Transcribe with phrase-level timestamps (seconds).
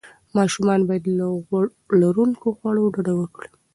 [0.37, 1.65] ماشومان باید له غوړ
[2.01, 3.49] لروونکو خوړو ډډه وکړي.